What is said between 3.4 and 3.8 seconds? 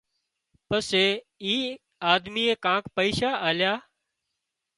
آليا